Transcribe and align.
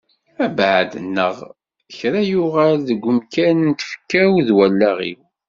Abɛaḍ 0.45 0.91
neɣ 1.13 1.35
kra 1.97 2.21
yuɣal 2.31 2.75
deg 2.87 3.01
umkan 3.09 3.57
n 3.67 3.71
tfekka-w 3.79 4.33
d 4.47 4.49
wallaɣ-iw. 4.57 5.21